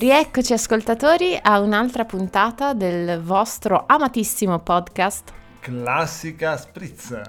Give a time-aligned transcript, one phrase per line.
[0.00, 5.30] Rieccoci ascoltatori a un'altra puntata del vostro amatissimo podcast.
[5.60, 7.20] Classica Spritz.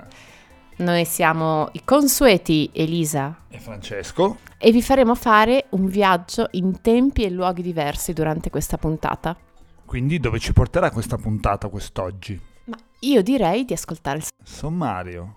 [0.77, 7.25] Noi siamo i consueti Elisa e Francesco e vi faremo fare un viaggio in tempi
[7.25, 9.35] e luoghi diversi durante questa puntata.
[9.83, 12.39] Quindi dove ci porterà questa puntata quest'oggi?
[12.67, 15.35] Ma io direi di ascoltare il sommario.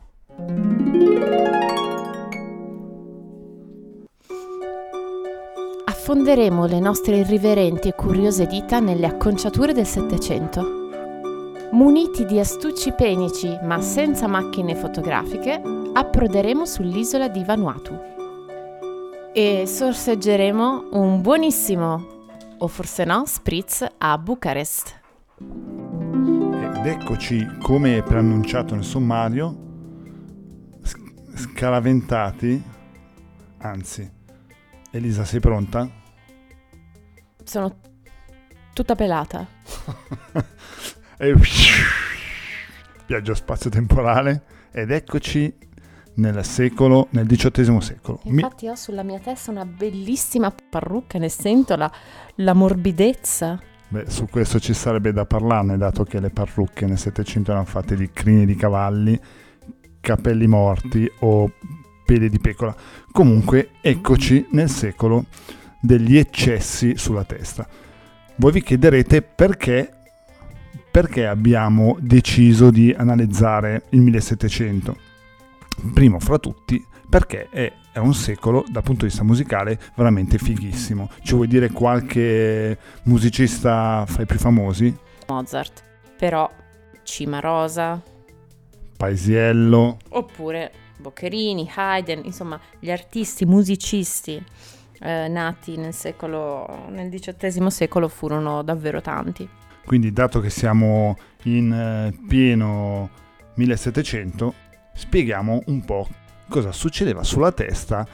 [6.06, 10.62] Affonderemo le nostre irriverenti e curiose dita nelle acconciature del Settecento.
[11.72, 15.62] Muniti di astucci penici ma senza macchine fotografiche,
[15.94, 17.98] approderemo sull'isola di Vanuatu
[19.32, 22.06] e sorseggeremo un buonissimo,
[22.58, 25.00] o forse no, spritz a Bucarest.
[25.38, 29.56] Ed eccoci, come preannunciato nel sommario,
[31.34, 32.62] scaraventati,
[33.60, 34.13] anzi,
[34.94, 35.90] Elisa sei pronta?
[37.42, 37.76] Sono
[38.72, 39.44] tutta pelata.
[41.18, 41.34] e
[43.04, 45.52] viaggio spazio-temporale ed eccoci
[46.14, 48.20] nel secolo, nel XVIII secolo.
[48.22, 48.70] Infatti Mi...
[48.70, 51.90] ho sulla mia testa una bellissima parrucca, ne sento la,
[52.36, 53.60] la morbidezza.
[53.88, 57.96] Beh, su questo ci sarebbe da parlarne, dato che le parrucche nel Settecento erano fatte
[57.96, 59.20] di crini di cavalli,
[59.98, 61.50] capelli morti o
[62.04, 62.74] peli di pecora.
[63.10, 65.26] Comunque, eccoci nel secolo
[65.80, 67.66] degli eccessi sulla testa.
[68.36, 69.90] Voi vi chiederete perché,
[70.90, 74.96] perché abbiamo deciso di analizzare il 1700.
[75.92, 81.10] Primo fra tutti, perché è, è, un secolo dal punto di vista musicale veramente fighissimo.
[81.22, 84.96] Ci vuoi dire qualche musicista fra i più famosi?
[85.28, 85.82] Mozart,
[86.18, 86.50] però
[87.02, 88.00] Cimarosa,
[88.96, 90.72] Paesiello, oppure
[91.04, 94.42] Boccherini, Haydn, insomma gli artisti, musicisti
[95.00, 99.46] eh, nati nel, secolo, nel XVIII secolo furono davvero tanti.
[99.84, 103.10] Quindi dato che siamo in eh, pieno
[103.56, 104.54] 1700,
[104.94, 106.08] spieghiamo un po'
[106.48, 108.06] cosa succedeva sulla testa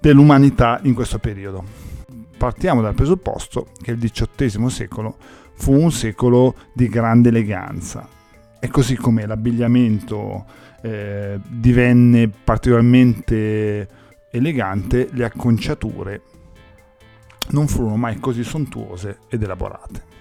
[0.00, 1.62] dell'umanità in questo periodo.
[2.38, 5.16] Partiamo dal presupposto che il XVIII secolo
[5.56, 8.08] fu un secolo di grande eleganza
[8.58, 10.44] e così come l'abbigliamento
[10.82, 13.88] eh, divenne particolarmente
[14.30, 16.22] elegante, le acconciature
[17.48, 20.14] non furono mai così sontuose ed elaborate.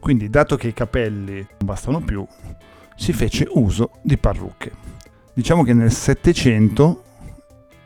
[0.00, 2.26] Quindi, dato che i capelli non bastano più,
[2.96, 4.72] si fece uso di parrucche.
[5.32, 7.04] Diciamo che nel Settecento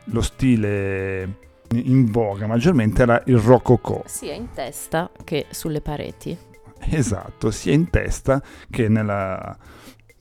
[0.05, 1.43] lo stile
[1.73, 4.03] in voga maggiormente era il rococò.
[4.05, 6.37] Sia in testa che sulle pareti.
[6.89, 9.57] Esatto, sia in testa che nella,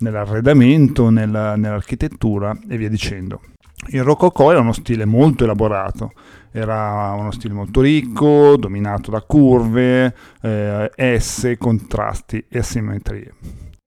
[0.04, 3.40] nell'arredamento, nella, nell'architettura e via dicendo.
[3.88, 6.12] Il rococò era uno stile molto elaborato,
[6.52, 13.32] era uno stile molto ricco, dominato da curve, eh, esse, contrasti e asimmetrie.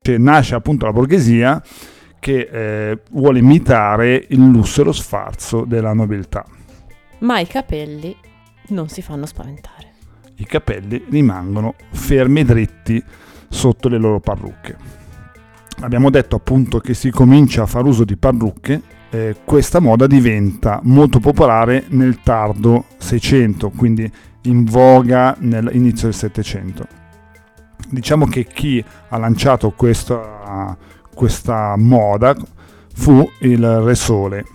[0.02, 1.62] Cioè, nasce appunto la borghesia
[2.20, 6.46] che eh, vuole imitare il lusso e lo sfarzo della nobiltà.
[7.20, 8.16] Ma i capelli
[8.70, 9.94] non si fanno spaventare.
[10.36, 13.04] I capelli rimangono fermi e dritti
[13.50, 14.98] sotto le loro parrucche
[15.82, 20.80] abbiamo detto appunto che si comincia a fare uso di parrucche, eh, questa moda diventa
[20.84, 24.12] molto popolare nel tardo 600, quindi
[24.44, 26.88] in voga nell'inizio del 700.
[27.90, 30.76] Diciamo che chi ha lanciato questa,
[31.14, 32.36] questa moda
[32.94, 34.46] fu il Re Sole.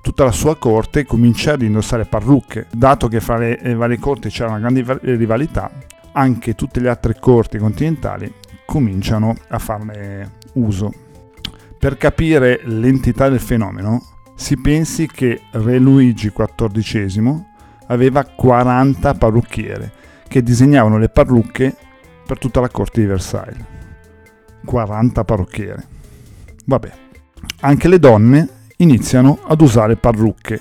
[0.00, 4.28] Tutta la sua corte comincia ad indossare parrucche, dato che fra le, le varie corti
[4.28, 5.70] c'era una grande rivalità,
[6.12, 8.32] anche tutte le altre corti continentali
[8.64, 10.92] cominciano a farne uso.
[11.78, 14.02] Per capire l'entità del fenomeno,
[14.34, 17.44] si pensi che Re Luigi XIV
[17.86, 19.92] aveva 40 parrucchiere
[20.28, 21.74] che disegnavano le parrucche
[22.26, 23.64] per tutta la corte di Versailles.
[24.64, 25.86] 40 parrucchiere.
[26.66, 26.92] Vabbè,
[27.60, 30.60] anche le donne iniziano ad usare parrucche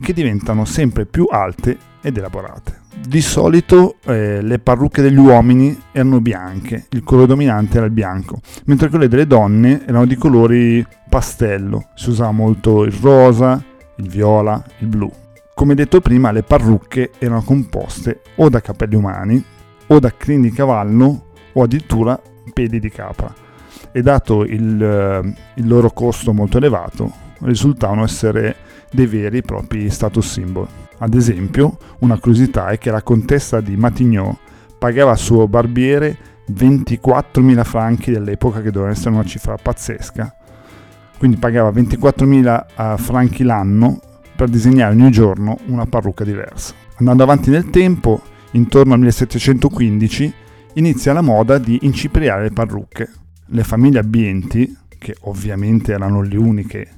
[0.00, 2.84] che diventano sempre più alte ed elaborate.
[3.04, 8.38] Di solito eh, le parrucche degli uomini erano bianche, il colore dominante era il bianco,
[8.66, 13.60] mentre quelle delle donne erano di colori pastello, si usava molto il rosa,
[13.96, 15.10] il viola, il blu.
[15.52, 19.42] Come detto prima, le parrucche erano composte o da capelli umani,
[19.88, 21.24] o da crini di cavallo,
[21.54, 22.20] o addirittura
[22.52, 23.34] peli di capra.
[23.90, 27.10] E dato il, eh, il loro costo molto elevato,
[27.40, 28.54] risultavano essere
[28.92, 30.68] dei veri e propri status symbol.
[30.98, 34.36] Ad esempio, una curiosità è che la contessa di Matignon
[34.78, 36.16] pagava al suo barbiere
[36.52, 40.34] 24.000 franchi dell'epoca, che doveva essere una cifra pazzesca.
[41.18, 44.00] Quindi pagava 24.000 eh, franchi l'anno
[44.34, 46.74] per disegnare ogni giorno una parrucca diversa.
[46.96, 48.22] Andando avanti nel tempo,
[48.52, 50.34] intorno al 1715,
[50.74, 53.10] inizia la moda di incipriare le parrucche.
[53.46, 56.88] Le famiglie abbienti, che ovviamente erano le uniche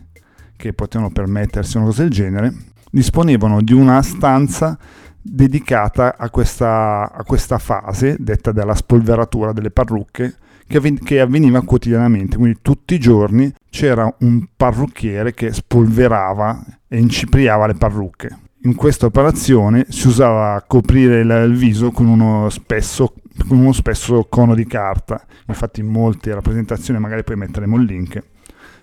[0.57, 2.53] che potevano permettersi una cosa del genere,
[2.91, 4.79] disponevano di una stanza
[5.21, 10.37] dedicata a questa, a questa fase, detta della spolveratura delle parrucche,
[10.67, 17.75] che, avveniva quotidianamente, quindi tutti i giorni c'era un parrucchiere che spolverava e incipriava le
[17.75, 18.39] parrucche.
[18.63, 23.15] In questa operazione si usava coprire il viso con uno spesso,
[23.47, 28.23] con uno spesso cono di carta, infatti in molte rappresentazioni, magari poi metteremo il link,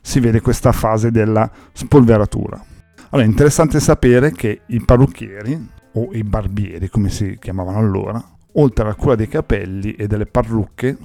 [0.01, 2.63] si vede questa fase della spolveratura.
[3.15, 8.21] Allora è interessante sapere che i parrucchieri, o i barbieri come si chiamavano allora,
[8.55, 10.97] oltre alla cura dei capelli e delle parrucche,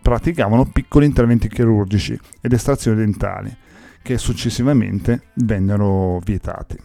[0.00, 3.52] praticavano piccoli interventi chirurgici ed estrazioni dentali,
[4.00, 6.78] che successivamente vennero vietati.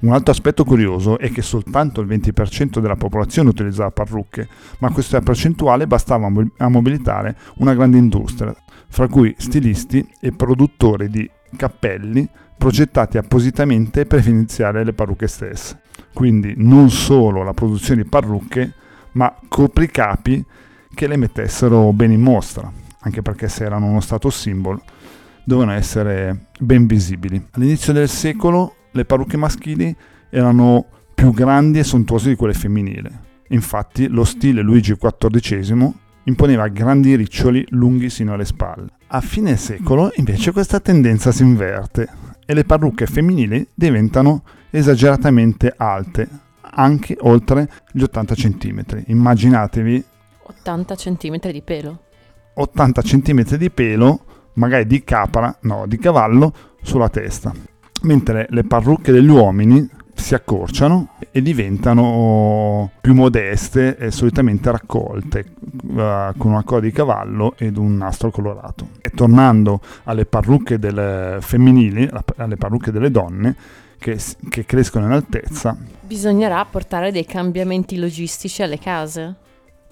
[0.00, 4.48] Un altro aspetto curioso è che soltanto il 20% della popolazione utilizzava parrucche,
[4.80, 8.52] ma questa percentuale bastava a mobilitare una grande industria,
[8.88, 15.80] fra cui stilisti e produttori di cappelli progettati appositamente per iniziare le parrucche stesse.
[16.12, 18.72] Quindi non solo la produzione di parrucche,
[19.12, 20.44] ma copricapi
[20.94, 22.70] che le mettessero bene in mostra,
[23.00, 24.80] anche perché se erano uno status symbol
[25.44, 27.44] dovevano essere ben visibili.
[27.52, 29.94] All'inizio del secolo le parrucche maschili
[30.30, 33.10] erano più grandi e sontuose di quelle femminili.
[33.48, 35.92] Infatti lo stile Luigi XIV
[36.24, 38.86] imponeva grandi riccioli lunghi sino alle spalle.
[39.08, 42.08] A fine secolo invece questa tendenza si inverte
[42.46, 46.28] e le parrucche femminili diventano esageratamente alte,
[46.60, 48.84] anche oltre gli 80 cm.
[49.06, 50.04] Immaginatevi
[50.46, 52.00] 80 cm di pelo.
[52.54, 54.24] 80 cm di pelo,
[54.54, 56.52] magari di capra, no, di cavallo,
[56.82, 57.52] sulla testa.
[58.02, 59.88] Mentre le parrucche degli uomini
[60.24, 67.54] si accorciano e diventano più modeste e solitamente raccolte uh, con una coda di cavallo
[67.58, 68.88] ed un nastro colorato.
[69.02, 70.78] E tornando alle parrucche
[71.40, 73.54] femminili, alle parrucche delle donne,
[73.98, 74.18] che,
[74.48, 75.76] che crescono in altezza.
[76.00, 79.34] Bisognerà portare dei cambiamenti logistici alle case.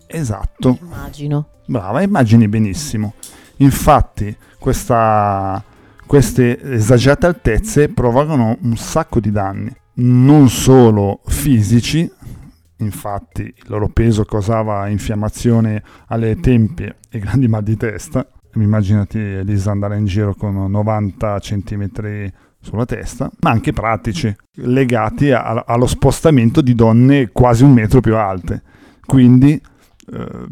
[0.07, 0.79] Esatto.
[0.81, 1.47] Immagino.
[1.67, 3.13] Brava, immagini benissimo.
[3.57, 5.63] Infatti, questa,
[6.07, 12.11] queste esagerate altezze provocano un sacco di danni, non solo fisici,
[12.77, 18.27] infatti il loro peso causava infiammazione alle tempie e grandi mal di testa.
[18.55, 21.91] Immaginati Elisa andare in giro con 90 cm
[22.61, 28.17] sulla testa, ma anche pratici, legati a, allo spostamento di donne quasi un metro più
[28.17, 28.63] alte.
[29.05, 29.61] Quindi
[30.13, 30.47] eh,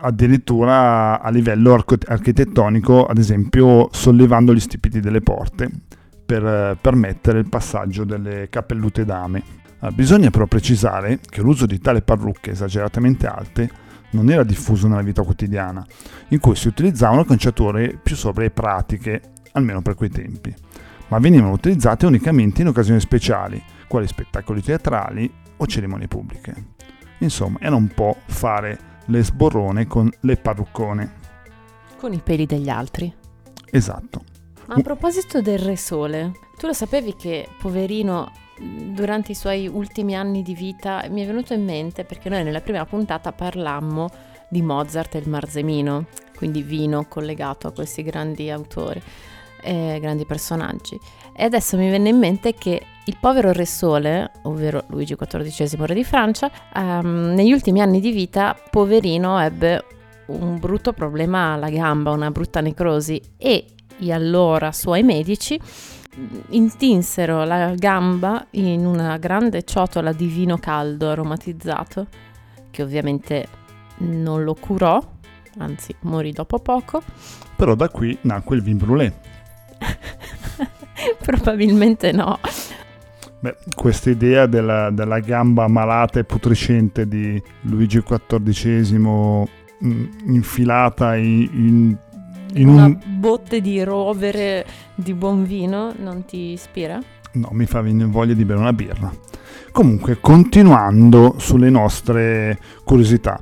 [0.00, 5.70] addirittura a livello architettonico, ad esempio sollevando gli stipiti delle porte
[6.30, 9.42] per permettere il passaggio delle cappellute dame.
[9.80, 13.68] Eh, bisogna però precisare che l'uso di tale parrucche esageratamente alte
[14.10, 15.84] non era diffuso nella vita quotidiana,
[16.28, 19.22] in cui si utilizzavano conciature più sobre e pratiche,
[19.52, 20.54] almeno per quei tempi,
[21.08, 26.54] ma venivano utilizzate unicamente in occasioni speciali, quali spettacoli teatrali o cerimonie pubbliche.
[27.18, 31.12] Insomma, era un po' fare le sborrone con le parruccone.
[31.98, 33.12] Con i peli degli altri.
[33.68, 34.29] Esatto.
[34.70, 40.14] Ma a proposito del Re Sole, tu lo sapevi che, poverino, durante i suoi ultimi
[40.14, 44.08] anni di vita, mi è venuto in mente perché noi nella prima puntata parlammo
[44.48, 49.02] di Mozart e il Marzemino, quindi vino collegato a questi grandi autori
[49.62, 50.96] eh, grandi personaggi.
[51.34, 55.94] E adesso mi venne in mente che il povero Re Sole, ovvero Luigi XIV re
[55.94, 59.84] di Francia, um, negli ultimi anni di vita, poverino, ebbe
[60.26, 63.64] un brutto problema alla gamba, una brutta necrosi e
[64.00, 65.60] gli allora suoi medici
[66.50, 72.06] intinsero la gamba in una grande ciotola di vino caldo aromatizzato,
[72.70, 73.46] che ovviamente
[73.98, 75.00] non lo curò,
[75.58, 77.02] anzi morì dopo poco.
[77.56, 79.12] Però da qui nacque il vin brûlé.
[81.20, 82.38] Probabilmente no.
[83.40, 89.46] Beh, questa idea della, della, gamba malata e putrescente di Luigi XIV mh,
[89.82, 91.96] mm, infilata in, in,
[92.54, 92.98] in una un...
[93.18, 97.00] botte di rovere di buon vino non ti ispira?
[97.32, 99.12] No, mi fa venire voglia di bere una birra.
[99.72, 103.40] Comunque, continuando sulle nostre curiosità,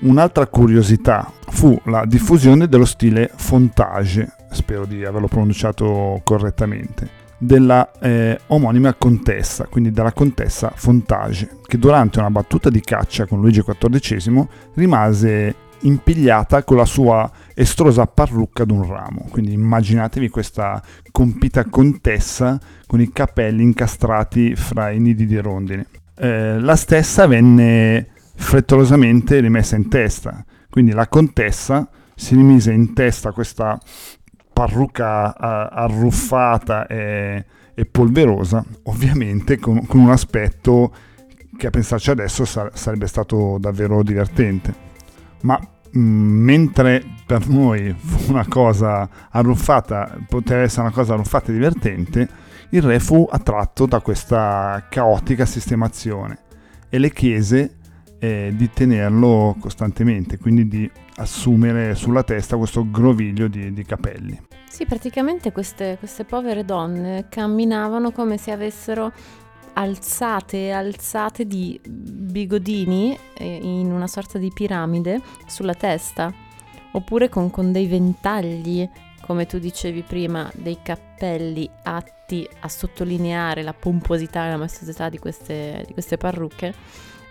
[0.00, 8.38] un'altra curiosità fu la diffusione dello stile fontage, spero di averlo pronunciato correttamente, della eh,
[8.46, 14.46] omonima contessa, quindi della contessa Fontage, che durante una battuta di caccia con Luigi XIV
[14.74, 19.26] rimase impigliata con la sua estrosa parrucca d'un ramo.
[19.30, 25.84] Quindi immaginatevi questa compita contessa con i capelli incastrati fra i nidi di rondini.
[26.14, 30.44] Eh, la stessa venne frettolosamente rimessa in testa.
[30.68, 33.78] Quindi la contessa si rimise in testa questa
[34.52, 40.94] parrucca arruffata e, e polverosa, ovviamente con, con, un aspetto
[41.56, 44.90] che a pensarci adesso sar- sarebbe stato davvero divertente.
[45.42, 45.58] Ma
[45.92, 52.28] mentre per noi fu una cosa arruffata, poteva essere una cosa arruffata e divertente,
[52.70, 56.38] il re fu attratto da questa caotica sistemazione
[56.88, 57.76] e le chiese
[58.18, 64.40] eh, di tenerlo costantemente, quindi di assumere sulla testa questo groviglio di, di capelli.
[64.68, 69.12] Sì, praticamente queste, queste povere donne camminavano come se avessero
[69.74, 76.32] alzate e alzate di bigodini eh, in una sorta di piramide sulla testa,
[76.92, 78.88] oppure con, con dei ventagli,
[79.20, 85.18] come tu dicevi prima, dei cappelli atti a sottolineare la pomposità e la maestosità di
[85.18, 86.74] queste, di queste parrucche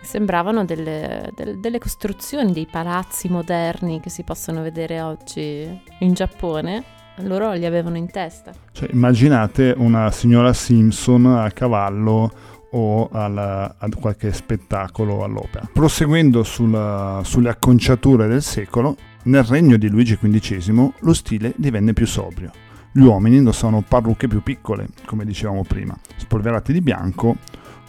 [0.01, 6.99] sembravano delle, delle, delle, costruzioni, dei palazzi moderni che si possono vedere oggi in Giappone.
[7.23, 8.51] Loro li avevano in testa.
[8.71, 12.31] Cioè, immaginate una signora Simpson a cavallo
[12.71, 15.69] o alla, a qualche spettacolo all'opera.
[15.71, 22.07] Proseguendo sulla, sulle acconciature del secolo, nel regno di Luigi XV lo stile divenne più
[22.07, 22.51] sobrio.
[22.93, 27.37] Gli uomini indossavano parrucche più piccole, come dicevamo prima, spolverate di bianco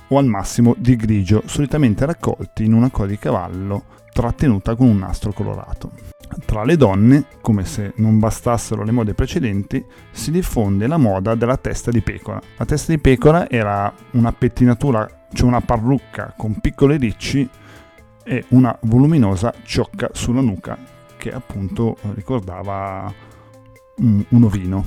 [0.09, 4.99] o al massimo di grigio, solitamente raccolti in una coda di cavallo trattenuta con un
[4.99, 6.12] nastro colorato.
[6.45, 11.57] Tra le donne, come se non bastassero le mode precedenti, si diffonde la moda della
[11.57, 12.41] testa di pecora.
[12.57, 17.49] La testa di pecora era una pettinatura, cioè una parrucca con piccole ricci
[18.25, 20.79] e una voluminosa ciocca sulla nuca
[21.17, 23.13] che appunto ricordava
[23.99, 24.85] un, un ovino.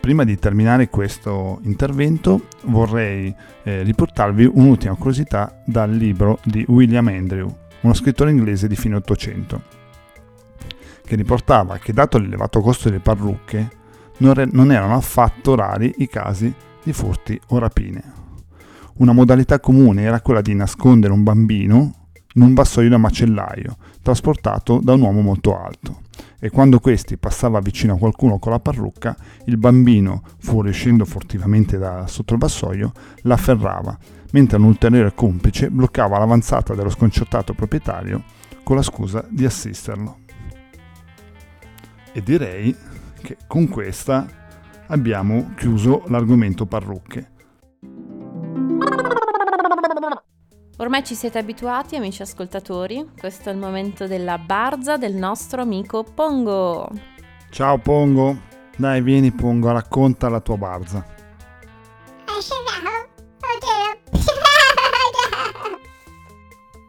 [0.00, 7.48] Prima di terminare questo intervento vorrei eh, riportarvi un'ultima curiosità dal libro di William Andrew,
[7.82, 9.62] uno scrittore inglese di fine Ottocento,
[11.04, 13.80] che riportava che dato l'elevato costo delle parrucche
[14.18, 18.20] non, re- non erano affatto rari i casi di furti o rapine.
[18.98, 21.94] Una modalità comune era quella di nascondere un bambino
[22.34, 26.00] in un vassoio da macellaio, trasportato da un uomo molto alto
[26.44, 32.08] e quando questi passava vicino a qualcuno con la parrucca, il bambino, fuoriuscendo furtivamente da
[32.08, 32.92] sotto il vassoio,
[33.22, 33.96] l'afferrava,
[34.32, 38.24] mentre un ulteriore complice bloccava l'avanzata dello sconcertato proprietario
[38.64, 40.21] con la scusa di assisterlo.
[42.14, 42.76] E direi
[43.22, 44.26] che con questa
[44.88, 47.30] abbiamo chiuso l'argomento parrucche.
[50.76, 53.12] Ormai ci siete abituati, amici ascoltatori.
[53.18, 56.90] Questo è il momento della barza del nostro amico Pongo.
[57.50, 58.36] Ciao Pongo.
[58.76, 61.06] Dai, vieni Pongo, racconta la tua barza.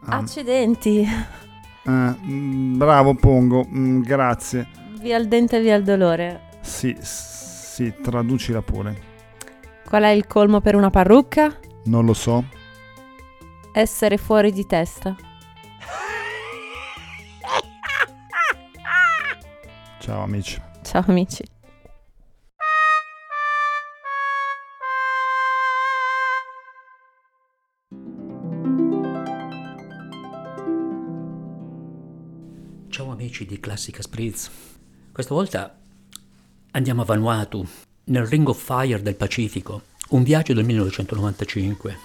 [0.06, 1.06] Accidenti.
[1.84, 4.82] Ah, bravo Pongo, mm, grazie.
[5.04, 6.48] Via il dente, via il dolore.
[6.62, 9.02] Sì, sì, traducila pure.
[9.84, 11.60] Qual è il colmo per una parrucca?
[11.84, 12.42] Non lo so
[13.74, 15.14] essere fuori di testa.
[19.98, 20.58] Ciao amici.
[20.80, 21.44] Ciao amici.
[32.88, 34.73] Ciao amici di Classica Spritz.
[35.14, 35.72] Questa volta
[36.72, 37.64] andiamo a Vanuatu,
[38.06, 41.98] nel Ring of Fire del Pacifico, un viaggio del 1995.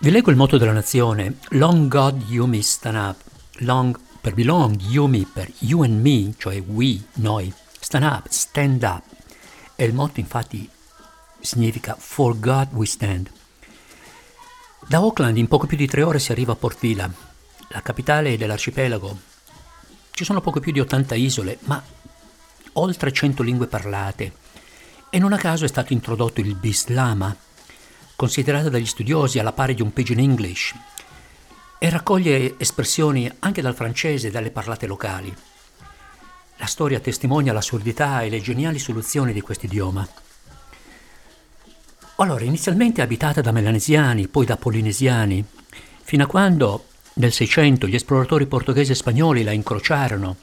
[0.00, 3.16] Vi leggo il motto della nazione, Long God Yumi Stand Up,
[3.56, 9.04] long per belong, Yumi per you and me, cioè we, noi, stand up, stand up.
[9.76, 10.66] E il motto infatti
[11.38, 13.30] significa For God we stand.
[14.88, 17.12] Da Auckland in poco più di tre ore si arriva a Port Vila,
[17.68, 19.18] la capitale dell'arcipelago.
[20.12, 22.00] Ci sono poco più di 80 isole, ma
[22.74, 24.32] oltre 100 lingue parlate.
[25.10, 27.34] E non a caso è stato introdotto il Bislama,
[28.16, 30.74] considerata dagli studiosi alla pari di un Pidgin English
[31.78, 35.34] e raccoglie espressioni anche dal francese e dalle parlate locali.
[36.56, 40.06] La storia testimonia l'assurdità e le geniali soluzioni di questo idioma.
[42.16, 45.44] Allora, inizialmente abitata da melanesiani, poi da polinesiani,
[46.02, 50.36] fino a quando nel Seicento gli esploratori portoghesi e spagnoli la incrociarono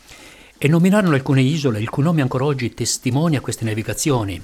[0.62, 4.40] e nominarono alcune isole il cui nome ancora oggi testimonia queste navigazioni,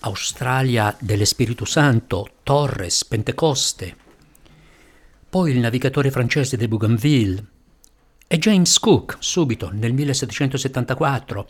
[0.00, 3.96] Australia dell'Espirito Santo, Torres, Pentecoste,
[5.30, 7.44] poi il navigatore francese de Bougainville.
[8.26, 11.48] E James Cook, subito nel 1774,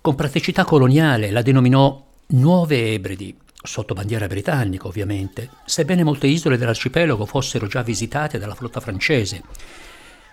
[0.00, 7.26] con praticità coloniale la denominò Nuove Ebridi, sotto bandiera britannica ovviamente, sebbene molte isole dell'arcipelago
[7.26, 9.42] fossero già visitate dalla flotta francese,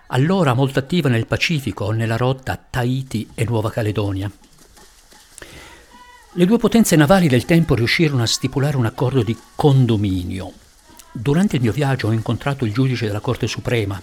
[0.07, 4.29] allora molto attiva nel Pacifico, nella rotta Tahiti e Nuova Caledonia.
[6.37, 10.51] Le due potenze navali del tempo riuscirono a stipulare un accordo di condominio.
[11.11, 14.01] Durante il mio viaggio ho incontrato il giudice della Corte Suprema.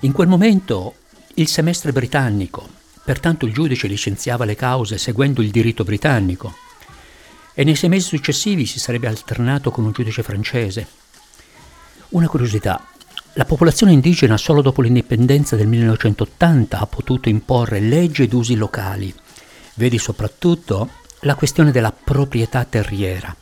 [0.00, 0.94] In quel momento
[1.34, 2.68] il semestre britannico,
[3.04, 6.52] pertanto il giudice licenziava le cause seguendo il diritto britannico
[7.54, 10.86] e nei sei mesi successivi si sarebbe alternato con un giudice francese.
[12.10, 12.88] Una curiosità,
[13.34, 19.12] la popolazione indigena solo dopo l'indipendenza del 1980 ha potuto imporre leggi ed usi locali.
[19.74, 20.88] Vedi soprattutto
[21.20, 23.34] la questione della proprietà terriera.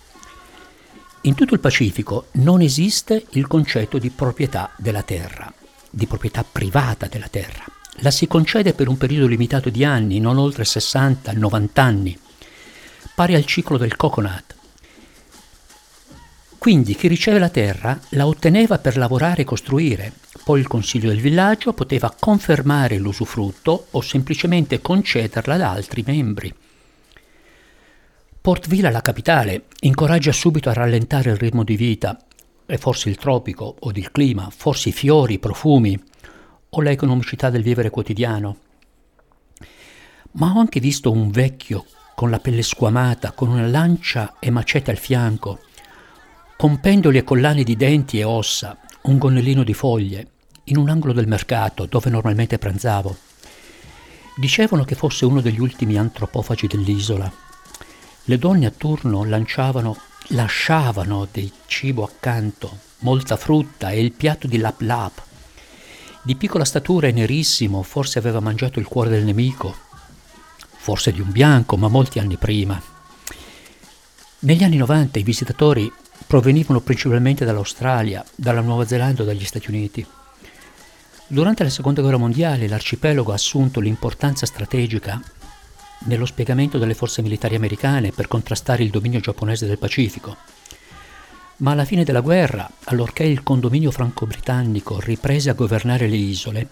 [1.23, 5.53] In tutto il Pacifico non esiste il concetto di proprietà della terra,
[5.91, 7.65] di proprietà privata della terra.
[8.03, 12.19] La si concede per un periodo limitato di anni, non oltre 60-90 anni,
[13.15, 14.55] pari al ciclo del coconut.
[16.61, 20.13] Quindi chi riceve la terra la otteneva per lavorare e costruire,
[20.45, 26.55] poi il consiglio del villaggio poteva confermare l'usufrutto o semplicemente concederla ad altri membri.
[28.43, 32.23] Port Vila, la capitale, incoraggia subito a rallentare il ritmo di vita,
[32.67, 35.99] e forse il tropico o il clima, forse i fiori, i profumi
[36.69, 38.59] o l'economicità del vivere quotidiano.
[40.33, 44.91] Ma ho anche visto un vecchio con la pelle squamata, con una lancia e macete
[44.91, 45.61] al fianco,
[46.61, 50.27] con pendoli e collane di denti e ossa, un gonnellino di foglie,
[50.65, 53.17] in un angolo del mercato dove normalmente pranzavo.
[54.37, 57.33] Dicevano che fosse uno degli ultimi antropofagi dell'isola
[58.25, 59.97] le donne a turno lanciavano,
[60.29, 65.23] lasciavano del cibo accanto, molta frutta e il piatto di lap lap.
[66.21, 69.75] Di piccola statura e nerissimo, forse aveva mangiato il cuore del nemico,
[70.77, 72.79] forse di un bianco, ma molti anni prima.
[74.41, 75.91] Negli anni 90 i visitatori
[76.31, 80.07] provenivano principalmente dall'Australia, dalla Nuova Zelanda o dagli Stati Uniti.
[81.27, 85.21] Durante la Seconda Guerra Mondiale l'arcipelago ha assunto l'importanza strategica
[86.05, 90.37] nello spiegamento delle forze militari americane per contrastare il dominio giapponese del Pacifico.
[91.57, 96.69] Ma alla fine della guerra, allorché il condominio franco-britannico riprese a governare le isole,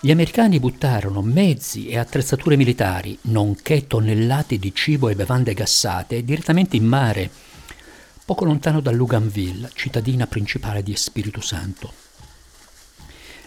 [0.00, 6.74] gli americani buttarono mezzi e attrezzature militari, nonché tonnellate di cibo e bevande gassate, direttamente
[6.74, 7.30] in mare,
[8.30, 11.92] poco lontano da Luganville, cittadina principale di Spirito Santo.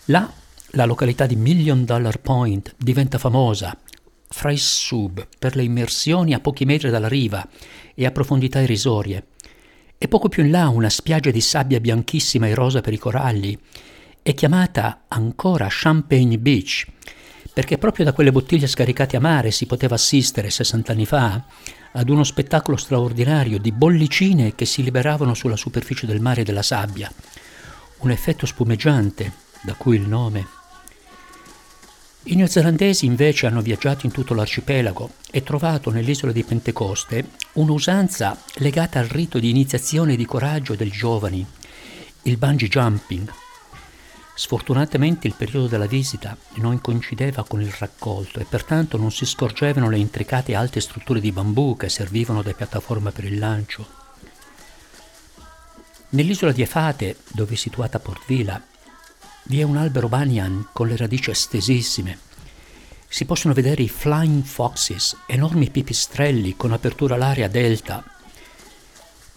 [0.08, 0.30] Là,
[0.72, 3.78] la località di Million Dollar Point diventa famosa
[4.28, 7.48] Freissub per le immersioni a pochi metri dalla riva
[7.96, 9.28] e a profondità irrisorie,
[9.98, 13.58] e poco più in là una spiaggia di sabbia bianchissima e rosa per i coralli,
[14.22, 16.86] è chiamata ancora Champagne Beach,
[17.54, 21.46] perché proprio da quelle bottiglie scaricate a mare si poteva assistere 60 anni fa
[21.94, 26.62] ad uno spettacolo straordinario di bollicine che si liberavano sulla superficie del mare e della
[26.62, 27.12] sabbia,
[28.00, 30.62] un effetto spumeggiante, da cui il nome.
[32.24, 39.00] I neozelandesi invece hanno viaggiato in tutto l'arcipelago e trovato nell'isola di Pentecoste un'usanza legata
[39.00, 41.46] al rito di iniziazione di coraggio dei giovani,
[42.24, 43.30] il bungee jumping.
[44.36, 49.89] Sfortunatamente il periodo della visita non coincideva con il raccolto e pertanto non si scorgevano
[49.89, 54.02] le intricate alte strutture di bambù che servivano da piattaforma per il lancio.
[56.10, 58.62] Nell'isola di Efate, dove è situata Port Vila,
[59.43, 62.17] vi è un albero banyan con le radici estesissime.
[63.08, 68.04] Si possono vedere i flying foxes, enormi pipistrelli con apertura all'aria delta.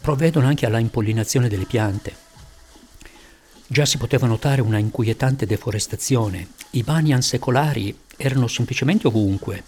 [0.00, 2.24] Provvedono anche alla impollinazione delle piante.
[3.68, 6.50] Già si poteva notare una inquietante deforestazione.
[6.70, 9.64] I banyan secolari erano semplicemente ovunque,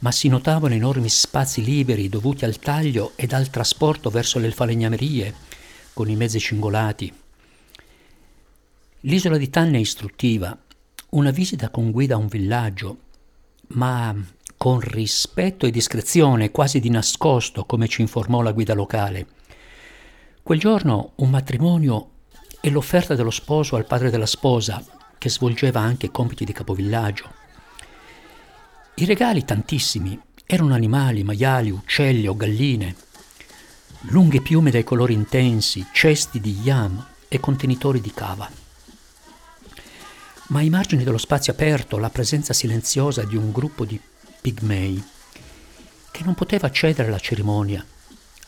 [0.00, 5.34] ma si notavano enormi spazi liberi dovuti al taglio ed al trasporto verso le falegnamerie
[5.94, 7.10] con i mezzi cingolati.
[9.00, 10.56] L'isola di Tanne è istruttiva,
[11.10, 12.98] una visita con guida a un villaggio,
[13.68, 14.14] ma
[14.58, 19.26] con rispetto e discrezione, quasi di nascosto, come ci informò la guida locale.
[20.42, 22.09] Quel giorno un matrimonio
[22.60, 24.84] e l'offerta dello sposo al padre della sposa,
[25.18, 27.32] che svolgeva anche compiti di capovillaggio.
[28.94, 32.94] I regali tantissimi, erano animali, maiali, uccelli o galline,
[34.08, 38.60] lunghe piume dai colori intensi, cesti di yam e contenitori di cava
[40.50, 44.00] ma ai margini dello spazio aperto la presenza silenziosa di un gruppo di
[44.40, 45.02] pigmei
[46.10, 47.84] che non poteva accedere alla cerimonia.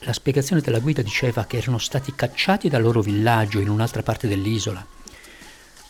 [0.04, 4.26] La spiegazione della guida diceva che erano stati cacciati dal loro villaggio in un'altra parte
[4.26, 4.84] dell'isola,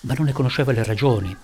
[0.01, 1.35] ma non ne conosceva le ragioni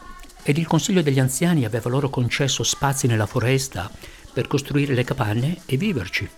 [0.42, 3.90] ed il consiglio degli anziani aveva loro concesso spazi nella foresta
[4.32, 6.28] per costruire le capanne e viverci.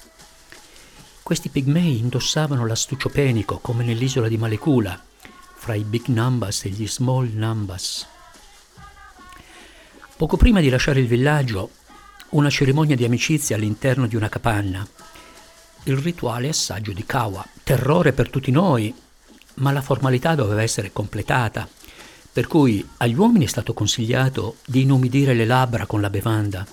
[1.22, 5.00] Questi pigmei indossavano l'astuccio penico come nell'isola di Malekula,
[5.54, 8.06] fra i big numbers e gli small numbers.
[10.16, 11.70] Poco prima di lasciare il villaggio,
[12.30, 14.86] una cerimonia di amicizia all'interno di una capanna.
[15.84, 18.94] Il rituale assaggio di Kawa, terrore per tutti noi,
[19.54, 21.68] ma la formalità doveva essere completata,
[22.32, 26.66] per cui agli uomini è stato consigliato di inumidire le labbra con la bevanda.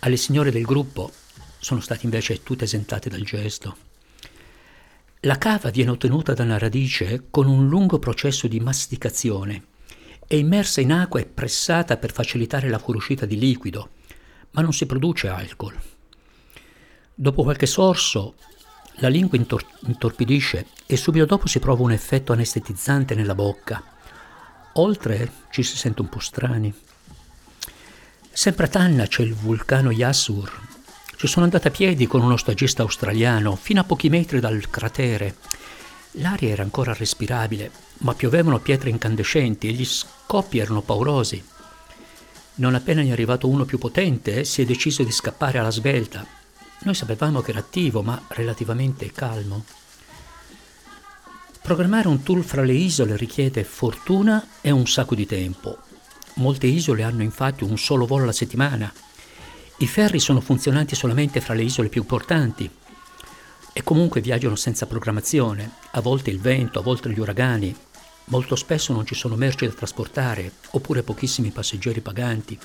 [0.00, 1.12] Alle signore del gruppo
[1.58, 3.76] sono state invece tutte esentate dal gesto.
[5.20, 9.62] La cava viene ottenuta dalla radice con un lungo processo di masticazione
[10.28, 13.92] è immersa in acqua e pressata per facilitare la fuoriuscita di liquido,
[14.50, 15.74] ma non si produce alcol.
[17.20, 18.34] Dopo qualche sorso
[18.98, 23.82] la lingua intor- intorpidisce e subito dopo si prova un effetto anestetizzante nella bocca.
[24.74, 26.72] Oltre ci si sente un po' strani.
[28.30, 30.60] Sempre a Tanna c'è il vulcano Yassur.
[31.16, 35.38] Ci sono andata a piedi con uno stagista australiano fino a pochi metri dal cratere.
[36.12, 41.44] L'aria era ancora respirabile, ma piovevano pietre incandescenti e gli scoppi erano paurosi.
[42.54, 46.37] Non appena ne è arrivato uno più potente, si è deciso di scappare alla svelta.
[46.80, 49.64] Noi sapevamo che era attivo, ma relativamente calmo.
[51.60, 55.78] Programmare un tour fra le isole richiede fortuna e un sacco di tempo.
[56.34, 58.92] Molte isole hanno infatti un solo volo alla settimana.
[59.78, 62.70] I ferri sono funzionanti solamente fra le isole più importanti
[63.72, 67.76] e comunque viaggiano senza programmazione, a volte il vento, a volte gli uragani,
[68.30, 72.58] Molto spesso non ci sono merci da trasportare oppure pochissimi passeggeri paganti.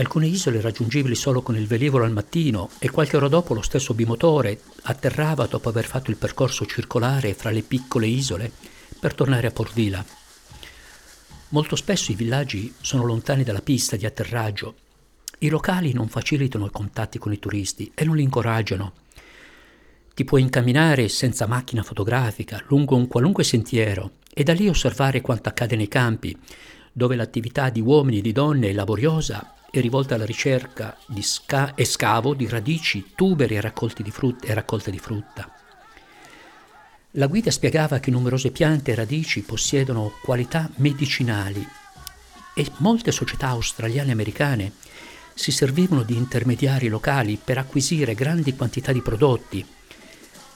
[0.00, 3.92] Alcune isole raggiungibili solo con il velivolo al mattino e qualche ora dopo lo stesso
[3.92, 8.50] bimotore atterrava dopo aver fatto il percorso circolare fra le piccole isole
[8.98, 10.02] per tornare a Port Vila.
[11.50, 14.74] Molto spesso i villaggi sono lontani dalla pista di atterraggio.
[15.40, 18.94] I locali non facilitano i contatti con i turisti e non li incoraggiano
[20.14, 25.48] ti puoi incamminare senza macchina fotografica lungo un qualunque sentiero e da lì osservare quanto
[25.48, 26.36] accade nei campi,
[26.92, 31.84] dove l'attività di uomini e di donne è laboriosa e rivolta alla ricerca sca- e
[31.84, 35.54] scavo di radici, tuberi e, di frutta, e raccolte di frutta.
[37.12, 41.66] La guida spiegava che numerose piante e radici possiedono qualità medicinali
[42.54, 44.72] e molte società australiane e americane
[45.34, 49.66] si servivano di intermediari locali per acquisire grandi quantità di prodotti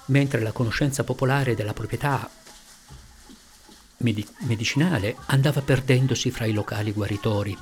[0.07, 2.29] mentre la conoscenza popolare della proprietà
[3.96, 7.57] medicinale andava perdendosi fra i locali guaritori.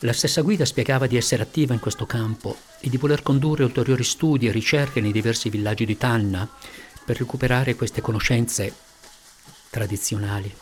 [0.00, 4.04] La stessa guida spiegava di essere attiva in questo campo e di voler condurre ulteriori
[4.04, 6.48] studi e ricerche nei diversi villaggi di Tanna
[7.04, 8.74] per recuperare queste conoscenze
[9.70, 10.54] tradizionali.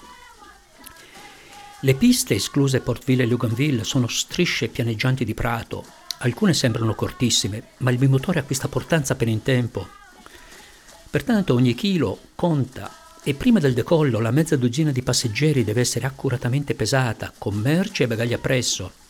[1.81, 5.85] Le piste, escluse Portville e Luganville, sono strisce pianeggianti di prato.
[6.19, 10.01] Alcune sembrano cortissime, ma il bimotore acquista portanza appena in tempo
[11.13, 12.91] Pertanto ogni chilo conta
[13.23, 18.05] e prima del decollo la mezza dozzina di passeggeri deve essere accuratamente pesata, con merci
[18.05, 19.02] e bagagli appresso.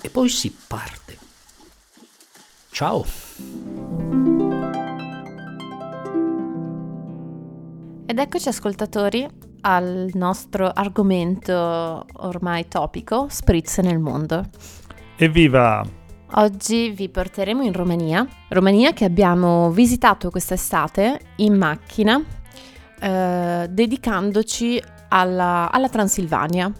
[0.00, 1.18] E poi si parte.
[2.70, 3.04] Ciao!
[8.06, 9.26] Ed eccoci ascoltatori
[9.62, 14.44] al nostro argomento ormai topico, spritz nel mondo.
[15.16, 15.84] Evviva!
[16.32, 22.22] Oggi vi porteremo in Romania, Romania che abbiamo visitato quest'estate in macchina,
[23.00, 26.70] eh, dedicandoci alla, alla, Transilvania,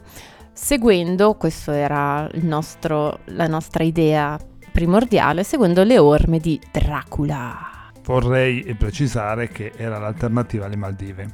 [0.56, 4.38] seguendo, questa era nostro, la nostra idea
[4.72, 7.90] primordiale, seguendo le orme di Dracula.
[8.02, 11.30] Vorrei precisare che era l'alternativa alle Maldive.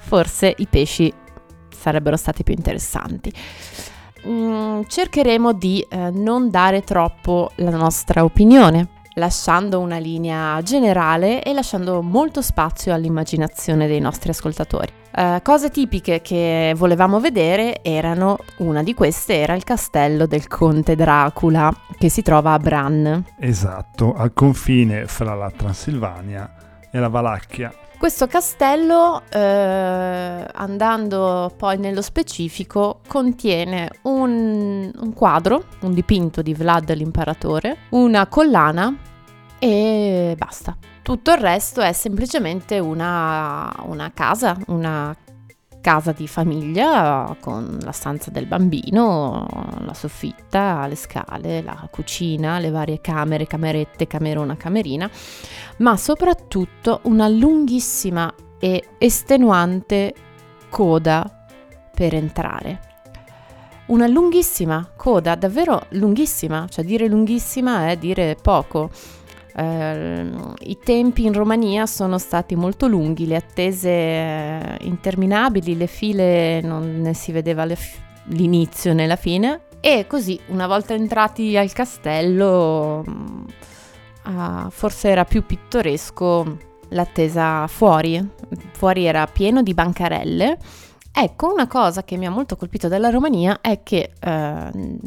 [0.00, 1.12] Forse i pesci
[1.68, 3.32] sarebbero stati più interessanti
[4.26, 8.88] mm, cercheremo di eh, non dare troppo la nostra opinione,
[9.20, 14.92] lasciando una linea generale e lasciando molto spazio all'immaginazione dei nostri ascoltatori.
[15.12, 20.96] Uh, cose tipiche che volevamo vedere erano, una di queste era il castello del conte
[20.96, 23.24] Dracula che si trova a Bran.
[23.38, 26.54] Esatto, al confine fra la Transilvania
[26.90, 27.72] e la Valacchia.
[28.00, 36.94] Questo castello, eh, andando poi nello specifico, contiene un, un, quadro, un dipinto di Vlad
[36.94, 38.96] l'imperatore, una collana
[39.60, 40.76] e basta.
[41.02, 45.14] Tutto il resto è semplicemente una, una casa, una
[45.80, 49.46] casa di famiglia con la stanza del bambino,
[49.80, 55.10] la soffitta, le scale, la cucina, le varie camere, camerette, camerona, camerina,
[55.78, 60.14] ma soprattutto una lunghissima e estenuante
[60.68, 61.46] coda
[61.94, 62.88] per entrare.
[63.86, 68.90] Una lunghissima coda, davvero lunghissima, cioè dire lunghissima è dire poco
[69.54, 76.60] eh, I tempi in Romania sono stati molto lunghi, le attese eh, interminabili, le file
[76.60, 77.76] non ne si vedeva, le,
[78.24, 79.62] l'inizio né la fine.
[79.80, 82.98] E così, una volta entrati al castello,
[84.24, 86.58] uh, forse era più pittoresco
[86.88, 88.22] l'attesa fuori.
[88.72, 90.58] Fuori era pieno di bancarelle.
[91.12, 94.98] Ecco, una cosa che mi ha molto colpito della Romania è che uh,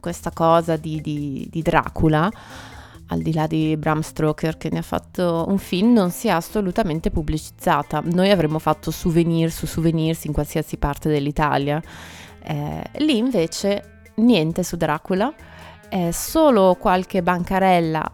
[0.00, 2.30] questa cosa di, di, di Dracula
[3.08, 7.10] al di là di Bram Stoker che ne ha fatto un film, non sia assolutamente
[7.10, 8.02] pubblicizzata.
[8.04, 11.80] Noi avremmo fatto souvenir su souvenirs in qualsiasi parte dell'Italia.
[12.42, 15.32] Eh, lì invece niente su Dracula,
[15.88, 18.10] eh, solo qualche bancarella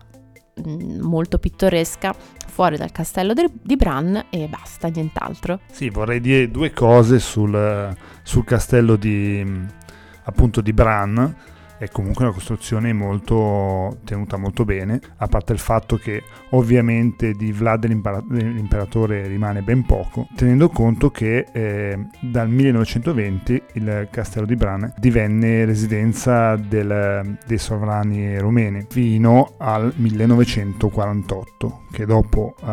[0.62, 2.14] mh, mm, molto pittoresca
[2.46, 5.58] fuori dal castello di Bran e basta, nient'altro.
[5.72, 9.44] Sì, vorrei dire due cose sul, sul castello di,
[10.22, 15.96] appunto di Bran è comunque una costruzione molto tenuta molto bene, a parte il fatto
[15.96, 24.08] che ovviamente di Vlad l'imperatore rimane ben poco, tenendo conto che eh, dal 1920 il
[24.10, 32.64] castello di Bran divenne residenza del, dei sovrani rumeni fino al 1948, che dopo eh,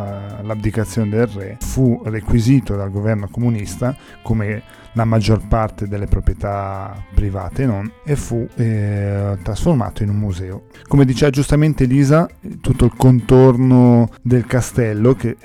[0.44, 7.66] l'abdicazione del re fu requisito dal governo comunista come la maggior parte delle proprietà private
[7.66, 10.64] non, e fu eh, trasformato in un museo.
[10.88, 12.28] Come diceva giustamente Lisa,
[12.62, 15.38] tutto il contorno del castello, che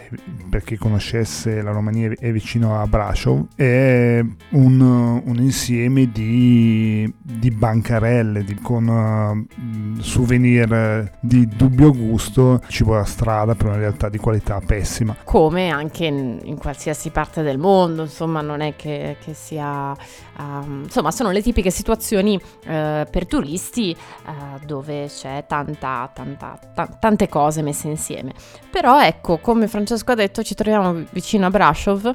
[0.48, 7.50] per chi conoscesse la Romania è vicino a Brasov, è un, un insieme di, di
[7.50, 14.18] bancarelle di, con uh, souvenir di dubbio gusto, cibo da strada, però in realtà di
[14.18, 15.16] qualità pessima.
[15.24, 19.94] Come anche in, in qualsiasi parte del mondo, insomma, non è che, che sia...
[20.38, 23.94] Um, insomma, sono le tipiche situazioni uh, per turisti
[24.26, 28.32] uh, dove c'è tanta, tanta, t- tante cose messe insieme.
[28.70, 32.12] Però ecco, come Francesco ha detto, ci troviamo vicino a Brasov.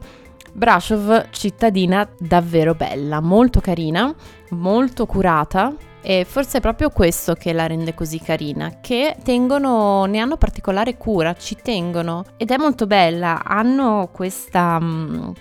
[0.53, 4.13] Brasov, cittadina davvero bella, molto carina,
[4.49, 10.19] molto curata, e forse è proprio questo che la rende così carina, che tengono, ne
[10.19, 14.77] hanno particolare cura, ci tengono ed è molto bella, hanno questa...
[14.81, 15.33] Um,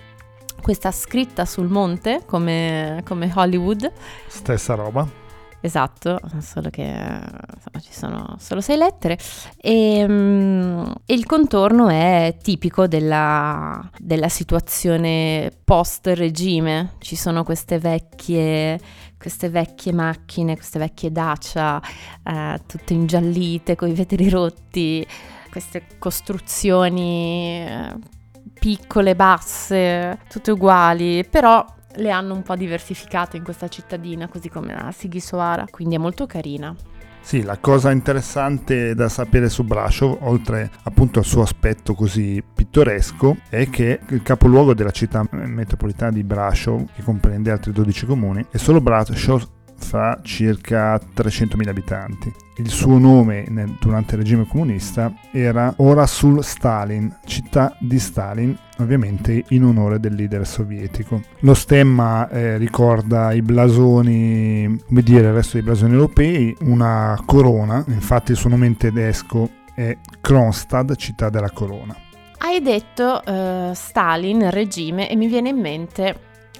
[0.61, 3.91] questa scritta sul monte come, come Hollywood.
[4.27, 5.19] Stessa roba.
[5.63, 9.19] Esatto, solo che insomma, ci sono solo sei lettere
[9.57, 18.79] e, um, il contorno è tipico della, della situazione post-regime, ci sono queste vecchie,
[19.19, 21.79] queste vecchie macchine, queste vecchie dacia,
[22.23, 25.05] eh, tutte ingiallite con i vetri rotti,
[25.51, 27.63] queste costruzioni...
[27.67, 28.19] Eh,
[28.61, 34.71] piccole, basse, tutte uguali, però le hanno un po' diversificate in questa cittadina, così come
[34.71, 36.75] la Sighisoara, quindi è molto carina.
[37.21, 43.37] Sì, la cosa interessante da sapere su Brasov, oltre appunto al suo aspetto così pittoresco,
[43.49, 48.57] è che il capoluogo della città metropolitana di Brasov, che comprende altri 12 comuni, è
[48.57, 52.31] solo Brasov fa circa 300.000 abitanti.
[52.61, 59.45] Il suo nome nel, durante il regime comunista era Orasul Stalin, città di Stalin, ovviamente
[59.47, 61.23] in onore del leader sovietico.
[61.39, 67.83] Lo stemma eh, ricorda i blasoni, come dire, il resto dei blasoni europei, una corona,
[67.87, 71.95] infatti il suo nome in tedesco è Kronstadt, città della corona.
[72.37, 76.15] Hai detto uh, Stalin, regime, e mi viene in mente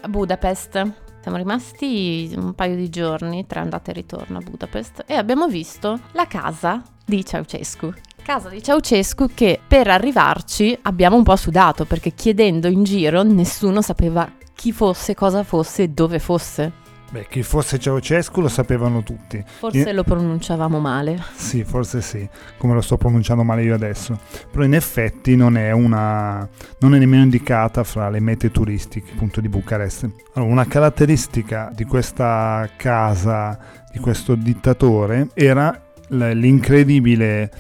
[0.10, 1.11] Budapest.
[1.22, 6.00] Siamo rimasti un paio di giorni tra andata e ritorno a Budapest e abbiamo visto
[6.14, 7.94] la casa di Ceausescu.
[8.24, 13.84] Casa di Ceausescu che per arrivarci abbiamo un po' sudato perché chiedendo in giro nessuno
[13.84, 16.81] sapeva chi fosse, cosa fosse e dove fosse.
[17.12, 19.44] Beh, chi fosse Ceausescu lo sapevano tutti.
[19.46, 19.92] Forse io...
[19.92, 21.22] lo pronunciavamo male.
[21.36, 22.26] Sì, forse sì,
[22.58, 24.18] come lo sto pronunciando male io adesso.
[24.50, 26.48] Però in effetti non è una...
[26.80, 30.10] non è nemmeno indicata fra le mete turistiche appunto di Bucarest.
[30.36, 33.60] Allora, una caratteristica di questa casa,
[33.92, 37.52] di questo dittatore, era l'incredibile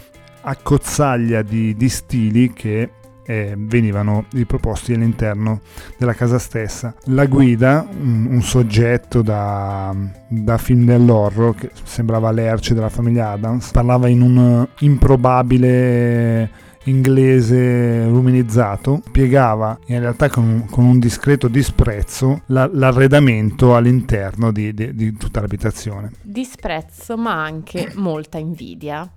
[0.44, 2.90] accozzaglia di, di stili che
[3.32, 5.62] eh, venivano riproposti all'interno
[5.98, 6.94] della casa stessa.
[7.06, 9.96] La guida, un, un soggetto da,
[10.28, 19.04] da, film dell'horror che sembrava l'erce della famiglia Adams, parlava in un improbabile inglese ruminizzato
[19.06, 25.41] spiegava in realtà con, con un discreto disprezzo la, l'arredamento all'interno di, di, di tutta
[25.41, 26.12] l'abitazione.
[26.22, 29.08] Disprezzo ma anche molta invidia.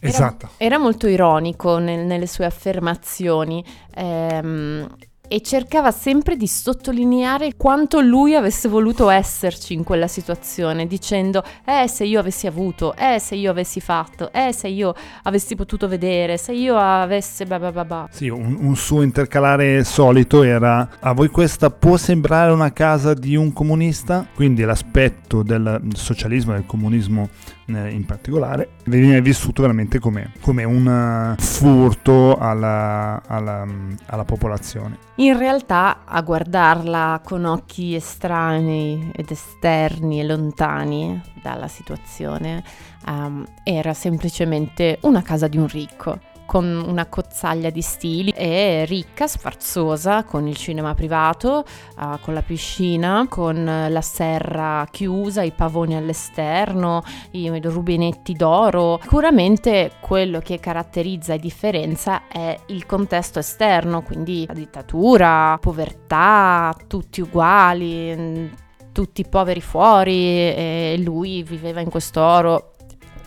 [0.00, 0.50] Esatto.
[0.56, 3.64] Era, era molto ironico nel, nelle sue affermazioni.
[3.94, 4.86] Ehm,
[5.28, 11.86] e cercava sempre di sottolineare quanto lui avesse voluto esserci in quella situazione, dicendo eh
[11.86, 16.38] se io avessi avuto, eh se io avessi fatto, eh se io avessi potuto vedere,
[16.38, 17.44] se io avessi...
[17.44, 18.08] Bah bah bah bah.
[18.10, 23.36] Sì, un, un suo intercalare solito era a voi questa può sembrare una casa di
[23.36, 24.26] un comunista?
[24.34, 27.28] Quindi l'aspetto del socialismo del comunismo
[27.68, 33.66] eh, in particolare viene vissuto veramente come, come un uh, furto alla, alla,
[34.06, 34.98] alla popolazione.
[35.16, 42.62] In realtà a guardarla con occhi estranei ed esterni e lontani dalla situazione
[43.06, 49.26] um, era semplicemente una casa di un ricco con una cozzaglia di stili e ricca,
[49.26, 51.62] sfarzosa, con il cinema privato,
[51.98, 58.98] uh, con la piscina, con la serra chiusa, i pavoni all'esterno, i rubinetti d'oro.
[59.02, 67.20] Sicuramente quello che caratterizza e differenzia è il contesto esterno, quindi la dittatura, povertà, tutti
[67.20, 68.46] uguali mm,
[68.90, 72.72] tutti poveri fuori e lui viveva in quest'oro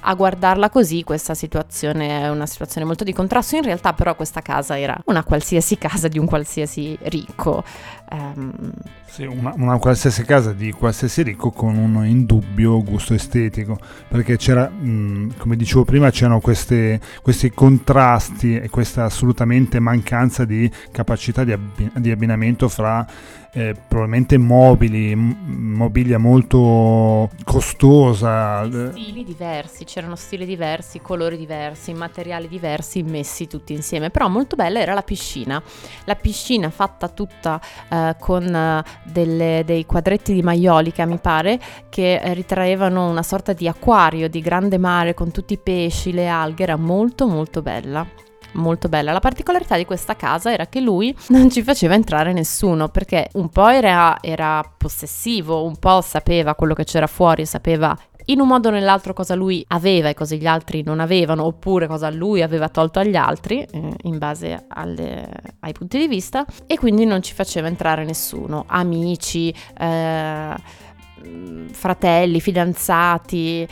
[0.02, 4.42] a guardarla così questa situazione è una situazione molto di contrasto, in realtà però questa
[4.42, 7.64] casa era una qualsiasi casa di un qualsiasi ricco.
[8.14, 8.72] Um,
[9.06, 13.78] sì, una, una, qualsiasi casa di qualsiasi ricco con un indubbio gusto estetico,
[14.10, 20.70] perché c'era, mh, come dicevo prima, c'erano queste, questi contrasti e questa assolutamente mancanza di
[20.92, 23.08] capacità di, abbi- di abbinamento fra
[23.54, 25.36] eh, probabilmente mobili, m-
[25.76, 28.66] mobilia molto costosa.
[28.92, 34.80] Stili diversi, c'erano stili diversi, colori diversi, materiali diversi messi tutti insieme, però molto bella
[34.80, 35.62] era la piscina,
[36.06, 41.60] la piscina fatta tutta eh, con eh, delle, dei quadretti di maiolica mi pare
[41.90, 46.28] che eh, ritraevano una sorta di acquario di grande mare con tutti i pesci, le
[46.28, 48.06] alghe, era molto molto bella
[48.54, 49.12] molto bella.
[49.12, 53.50] La particolarità di questa casa era che lui non ci faceva entrare nessuno perché un
[53.50, 58.70] po' era, era possessivo, un po' sapeva quello che c'era fuori, sapeva in un modo
[58.70, 62.70] o nell'altro cosa lui aveva e cosa gli altri non avevano, oppure cosa lui aveva
[62.70, 65.30] tolto agli altri, eh, in base alle,
[65.60, 70.56] ai punti di vista, e quindi non ci faceva entrare nessuno, amici, eh,
[71.72, 73.68] fratelli, fidanzati,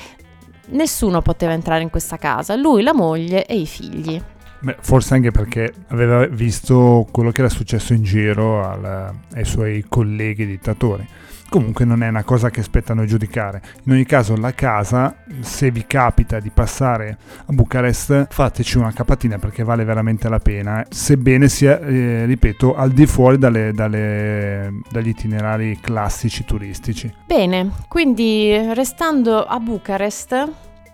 [0.69, 4.21] nessuno poteva entrare in questa casa, lui, la moglie e i figli.
[4.61, 9.85] Beh, forse anche perché aveva visto quello che era successo in giro al, ai suoi
[9.87, 11.07] colleghi dittatori.
[11.49, 13.61] Comunque non è una cosa che spetta a noi giudicare.
[13.85, 19.39] In ogni caso la casa, se vi capita di passare a Bucarest, fateci una capatina
[19.39, 25.07] perché vale veramente la pena, sebbene sia, eh, ripeto, al di fuori dalle, dalle, dagli
[25.07, 27.11] itinerari classici turistici.
[27.25, 30.51] Bene, quindi restando a Bucarest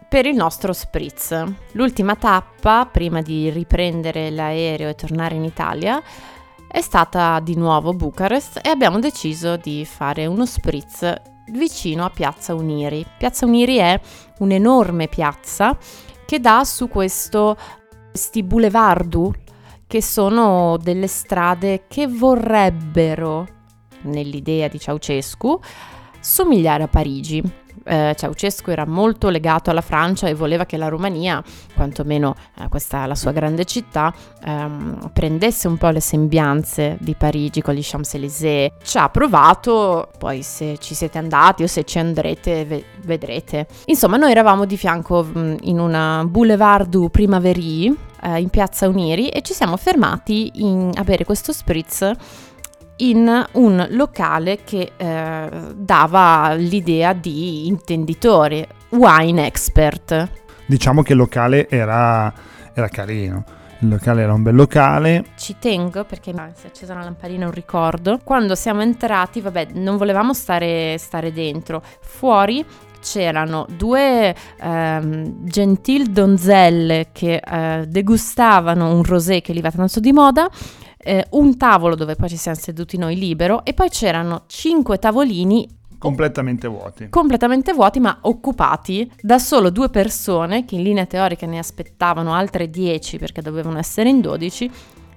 [0.07, 1.43] per il nostro spritz.
[1.73, 6.01] L'ultima tappa, prima di riprendere l'aereo e tornare in Italia,
[6.75, 11.09] è stata di nuovo Bucarest e abbiamo deciso di fare uno spritz
[11.53, 13.05] vicino a Piazza Uniri.
[13.17, 13.97] Piazza Uniri è
[14.39, 15.77] un'enorme piazza
[16.25, 17.55] che dà su questo
[18.09, 19.33] questi boulevardu
[19.87, 23.47] che sono delle strade che vorrebbero,
[24.01, 25.57] nell'idea di Ceausescu,
[26.19, 27.41] somigliare a Parigi
[27.85, 31.41] eh, Ceausescu era molto legato alla Francia e voleva che la Romania,
[31.73, 37.61] quantomeno eh, questa la sua grande città, ehm, prendesse un po' le sembianze di Parigi
[37.61, 38.71] con gli Champs-Élysées.
[38.83, 43.67] Ci ha provato, poi se ci siete andati o se ci andrete ve- vedrete.
[43.85, 49.29] Insomma, noi eravamo di fianco mh, in una boulevard du Primaverie eh, in piazza Uniri
[49.29, 52.11] e ci siamo fermati in, a bere questo spritz
[52.97, 60.29] in un locale che eh, dava l'idea di intenditore, wine expert.
[60.65, 62.33] Diciamo che il locale era,
[62.73, 63.43] era carino.
[63.79, 65.25] Il locale era un bel locale.
[65.35, 68.19] Ci tengo perché ah, si è accesa una lampadina, un ricordo.
[68.23, 71.81] Quando siamo entrati, vabbè, non volevamo stare, stare dentro.
[71.99, 72.65] Fuori
[73.01, 80.11] c'erano due ehm, gentil donzelle che eh, degustavano un rosé che lì va tanto di
[80.11, 80.49] moda
[81.05, 85.67] eh, un tavolo dove poi ci siamo seduti noi libero e poi c'erano cinque tavolini
[85.99, 87.09] completamente vuoti.
[87.09, 92.69] Completamente vuoti, ma occupati da solo due persone che in linea teorica ne aspettavano altre
[92.69, 94.69] dieci perché dovevano essere in dodici,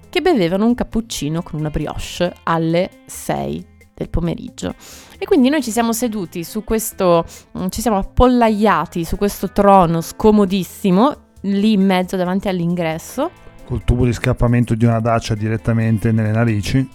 [0.09, 3.63] che bevevano un cappuccino con una brioche alle sei
[3.93, 4.73] del pomeriggio.
[5.17, 7.25] E quindi noi ci siamo seduti su questo,
[7.57, 14.03] mm, ci siamo appollaiati su questo trono scomodissimo, lì in mezzo davanti all'ingresso col tubo
[14.03, 16.89] di scappamento di una dacia direttamente nelle narici.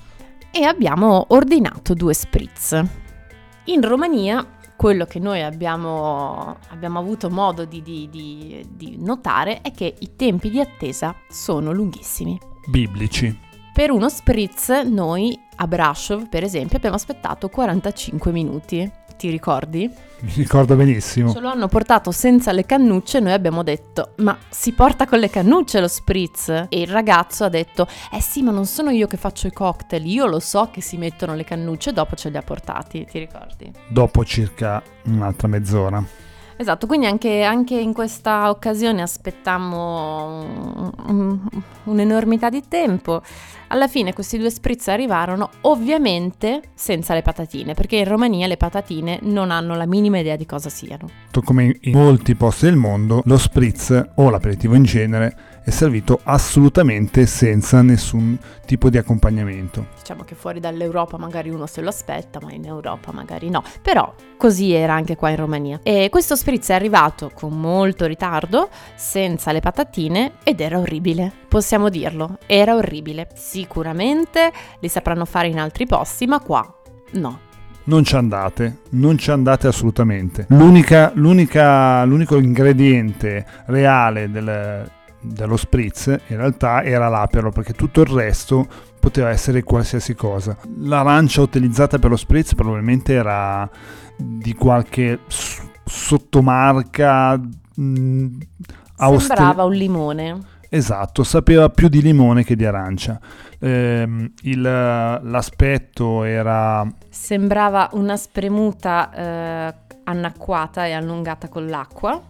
[0.51, 2.85] E abbiamo ordinato due spritz.
[3.67, 4.45] In Romania
[4.75, 10.17] quello che noi abbiamo, abbiamo avuto modo di, di, di, di, notare è che i
[10.17, 12.37] tempi di attesa sono lunghissimi.
[12.67, 13.39] Biblici.
[13.73, 18.91] Per uno spritz noi a Brasov, per esempio, abbiamo aspettato 45 minuti.
[19.17, 19.91] Ti ricordi?
[20.21, 21.33] Mi ricordo benissimo.
[21.33, 25.19] Ce lo hanno portato senza le cannucce e noi abbiamo detto ma si porta con
[25.19, 26.49] le cannucce lo spritz?
[26.49, 30.07] E il ragazzo ha detto eh sì ma non sono io che faccio i cocktail,
[30.07, 33.19] io lo so che si mettono le cannucce e dopo ce li ha portati, ti
[33.19, 33.71] ricordi?
[33.89, 36.03] Dopo circa un'altra mezz'ora.
[36.57, 40.45] Esatto, quindi anche, anche in questa occasione aspettammo
[41.07, 41.41] un,
[41.85, 43.23] un'enormità di tempo.
[43.69, 49.19] Alla fine questi due spritz arrivarono ovviamente senza le patatine, perché in Romania le patatine
[49.23, 51.09] non hanno la minima idea di cosa siano.
[51.45, 57.25] Come in molti posti del mondo, lo spritz o l'aperitivo in genere è servito assolutamente
[57.25, 59.87] senza nessun tipo di accompagnamento.
[59.99, 63.63] Diciamo che fuori dall'Europa magari uno se lo aspetta, ma in Europa magari no.
[63.81, 65.81] Però così era anche qua in Romania.
[65.83, 71.33] E questo spritz è arrivato con molto ritardo, senza le patatine ed era orribile.
[71.49, 73.29] Possiamo dirlo, era orribile.
[73.35, 76.81] Sicuramente li sapranno fare in altri posti, ma qua
[77.13, 77.41] no.
[77.87, 80.47] Non ci andate, non ci andate assolutamente.
[80.49, 84.91] L'unica, l'unica, l'unico ingrediente reale del,
[85.25, 88.67] dello spritz in realtà era l'apero perché tutto il resto
[89.01, 90.57] poteva essere qualsiasi cosa.
[90.79, 93.69] L'arancia utilizzata per lo spritz probabilmente era
[94.17, 95.21] di qualche
[95.85, 98.27] sottomarca mh, mm,
[98.97, 100.39] auster- Sembrava un limone.
[100.69, 103.21] Esatto, sapeva più di limone che di arancia.
[103.61, 106.85] Eh, il, l'aspetto era...
[107.09, 112.21] Sembrava una spremuta eh, annacquata e allungata con l'acqua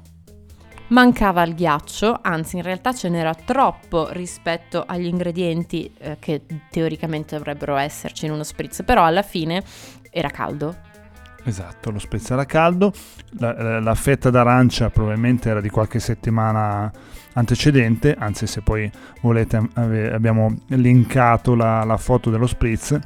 [0.87, 7.37] Mancava il ghiaccio, anzi in realtà ce n'era troppo rispetto agli ingredienti eh, che teoricamente
[7.37, 9.62] dovrebbero esserci in uno spritz, però alla fine
[10.11, 10.76] era caldo.
[11.43, 12.93] Esatto, lo spritz era caldo,
[13.39, 16.91] la, la fetta d'arancia probabilmente era di qualche settimana
[17.32, 22.99] antecedente, anzi se poi volete abbiamo linkato la, la foto dello spritz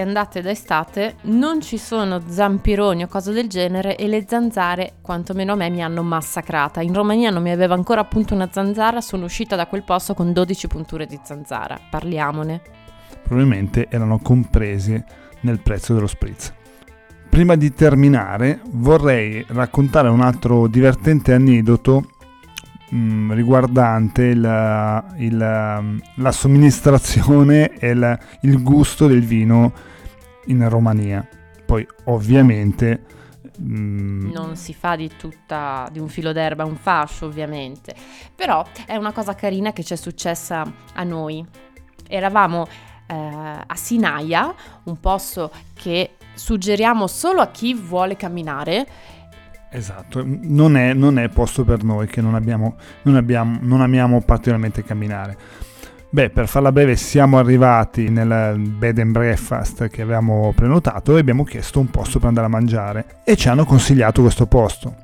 [0.00, 5.56] andate d'estate non ci sono zampironi o cose del genere e le zanzare, quantomeno a
[5.56, 6.80] me, mi hanno massacrata.
[6.80, 10.32] In Romania non mi aveva ancora appunto una zanzara, sono uscita da quel posto con
[10.32, 11.78] 12 punture di zanzara.
[11.90, 12.60] Parliamone.
[13.22, 15.02] Probabilmente erano compresi
[15.40, 16.52] nel prezzo dello spritz.
[17.28, 22.10] Prima di terminare vorrei raccontare un altro divertente aneddoto
[22.94, 29.72] mm, riguardante il, il, la somministrazione e il, il gusto del vino
[30.46, 31.26] in Romania.
[31.64, 33.04] Poi ovviamente...
[33.60, 37.94] Mm, non si fa di tutta di un filo d'erba un fascio ovviamente
[38.34, 40.64] però è una cosa carina che ci è successa
[40.94, 41.46] a noi
[42.08, 42.66] eravamo
[43.06, 48.86] eh, a Sinaia un posto che suggeriamo solo a chi vuole camminare
[49.74, 54.20] Esatto, non è, non è, posto per noi che non, abbiamo, non, abbiamo, non amiamo
[54.20, 55.36] particolarmente camminare.
[56.10, 61.42] Beh, per farla breve, siamo arrivati nel bed and breakfast che avevamo prenotato e abbiamo
[61.42, 64.96] chiesto un posto per andare a mangiare e ci hanno consigliato questo posto.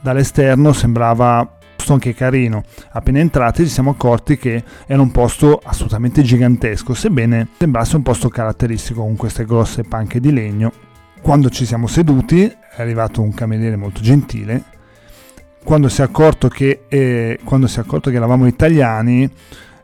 [0.00, 2.62] Dall'esterno sembrava anche carino.
[2.92, 8.30] Appena entrati ci siamo accorti che era un posto assolutamente gigantesco, sebbene sembrasse un posto
[8.30, 10.83] caratteristico con queste grosse panche di legno.
[11.24, 14.62] Quando ci siamo seduti è arrivato un cameriere molto gentile.
[15.64, 19.26] Quando si è accorto che, eh, quando si è accorto che eravamo italiani,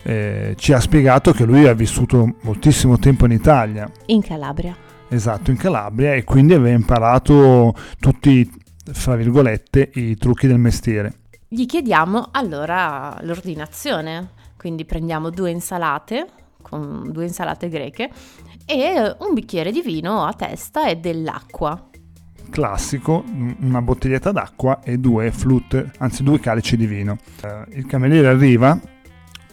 [0.03, 3.91] eh, ci ha spiegato che lui ha vissuto moltissimo tempo in Italia.
[4.07, 4.77] In Calabria.
[5.09, 8.47] Esatto, in Calabria e quindi aveva imparato tutti,
[8.93, 11.15] fra virgolette, i trucchi del mestiere.
[11.49, 16.27] Gli chiediamo allora l'ordinazione, quindi prendiamo due insalate,
[16.71, 18.09] con due insalate greche,
[18.65, 21.91] e un bicchiere di vino a testa e dell'acqua
[22.51, 23.25] classico,
[23.61, 27.17] una bottiglietta d'acqua e due flute, anzi due calici di vino.
[27.43, 28.79] Eh, il cameriere arriva,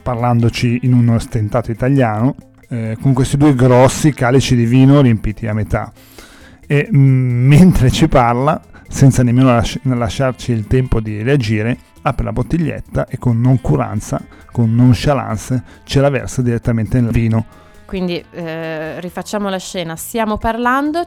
[0.01, 2.35] parlandoci in uno stentato italiano,
[2.69, 5.93] eh, con questi due grossi calici di vino riempiti a metà.
[6.65, 8.59] E mh, mentre ci parla,
[8.89, 14.21] senza nemmeno lasci- lasciarci il tempo di reagire, apre la bottiglietta e con noncuranza,
[14.51, 17.45] con nonchalance, ce la versa direttamente nel vino.
[17.85, 21.05] Quindi eh, rifacciamo la scena, stiamo parlando,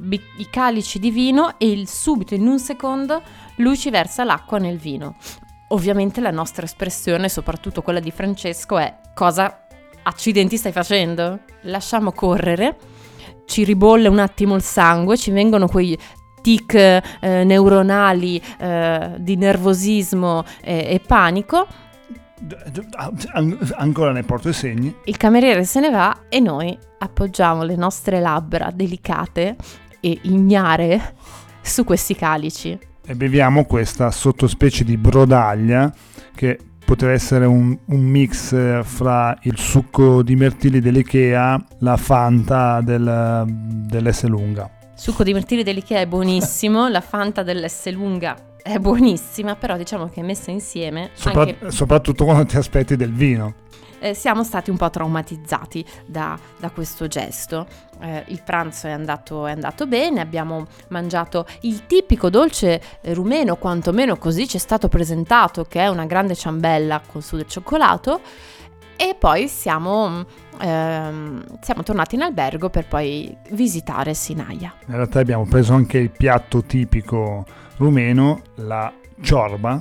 [0.00, 3.22] i calici di vino e il, subito in un secondo
[3.56, 5.16] lui ci versa l'acqua nel vino.
[5.68, 9.66] Ovviamente la nostra espressione, soprattutto quella di Francesco, è cosa
[10.02, 11.40] accidenti stai facendo?
[11.62, 12.76] Lasciamo correre,
[13.46, 15.98] ci ribolle un attimo il sangue, ci vengono quei
[16.48, 17.02] tic eh,
[17.44, 21.66] neuronali eh, di nervosismo e, panico
[23.74, 24.94] Ancora ne porto i segni.
[25.04, 29.56] Il cameriere se ne va e noi appoggiamo le nostre labbra delicate
[30.00, 31.14] e ignare
[31.60, 32.78] su questi calici.
[33.04, 35.92] E beviamo questa sottospecie di brodaglia
[36.34, 42.80] che poteva essere un, un mix eh, fra il succo di mirtilli dell'Ikea, la Fanta
[42.80, 44.77] del, dell'S lunga.
[44.98, 50.22] Succo di mirtilli dell'Ikea è buonissimo, la Fanta dell'S lunga è buonissima, però diciamo che
[50.22, 51.10] messa insieme...
[51.12, 51.70] Sopra- anche...
[51.70, 53.54] Soprattutto quando ti aspetti del vino
[54.00, 57.66] eh, siamo stati un po' traumatizzati da, da questo gesto.
[58.00, 64.16] Eh, il pranzo è andato, è andato, bene, abbiamo mangiato il tipico dolce rumeno, quantomeno
[64.16, 68.20] così ci è stato presentato, che è una grande ciambella con su del cioccolato.
[69.00, 70.24] E poi siamo,
[70.60, 74.74] ehm, siamo, tornati in albergo per poi visitare Sinaia.
[74.88, 77.46] In realtà abbiamo preso anche il piatto tipico
[77.76, 79.80] rumeno, la ciorba,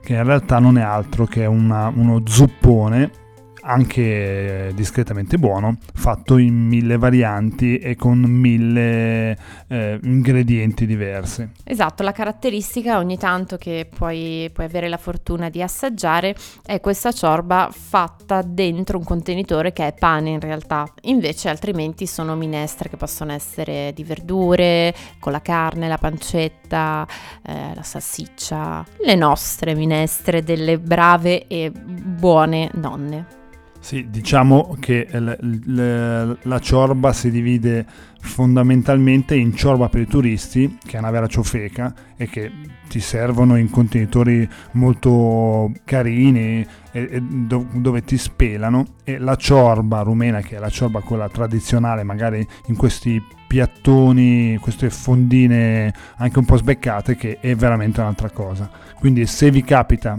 [0.00, 3.21] che in realtà non è altro che una, uno zuppone
[3.62, 9.36] anche discretamente buono, fatto in mille varianti e con mille
[9.68, 11.48] eh, ingredienti diversi.
[11.64, 16.34] Esatto, la caratteristica ogni tanto che puoi, puoi, avere la fortuna di assaggiare
[16.64, 22.34] è questa ciorba fatta dentro un contenitore che è pane in realtà, invece altrimenti sono
[22.34, 27.06] minestre che possono essere di verdure, con la carne, la pancetta,
[27.46, 33.40] eh, la salsiccia, le nostre minestre delle brave e buone nonne.
[33.84, 37.84] Sì, diciamo che l- l- la ciorba si divide
[38.20, 42.52] fondamentalmente in ciorba per i turisti, che è una vera ciofeca e che
[42.88, 50.02] ti servono in contenitori molto carini e, e do- dove ti spelano, e la ciorba
[50.02, 56.44] rumena, che è la ciorba quella tradizionale, magari in questi piattoni, queste fondine anche un
[56.44, 58.70] po' sbeccate, che è veramente un'altra cosa.
[59.00, 60.16] Quindi se vi capita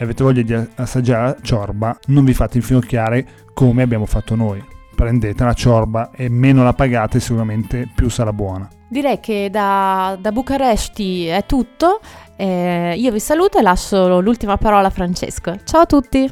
[0.00, 4.64] e avete voglia di assaggiare la ciorba, non vi fate infinocchiare come abbiamo fatto noi.
[4.94, 8.66] Prendete la ciorba e meno la pagate sicuramente più sarà buona.
[8.88, 12.00] Direi che da, da Bucaresti è tutto.
[12.36, 15.58] Eh, io vi saluto e lascio l'ultima parola a Francesco.
[15.64, 16.26] Ciao a tutti!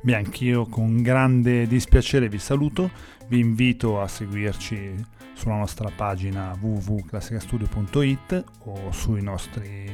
[0.00, 2.90] Beh, anch'io con grande dispiacere vi saluto.
[3.26, 9.92] Vi invito a seguirci sulla nostra pagina www.classicastudio.it o sui nostri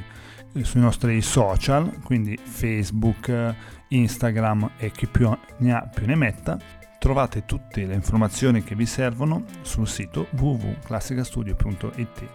[0.62, 3.54] sui nostri social, quindi Facebook,
[3.88, 6.58] Instagram e chi più ne ha più ne metta.
[6.98, 12.28] Trovate tutte le informazioni che vi servono sul sito www.classicastudio.it.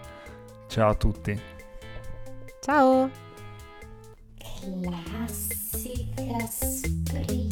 [0.66, 1.40] Ciao a tutti.
[2.60, 3.08] Ciao.
[4.82, 7.45] Classica Studio.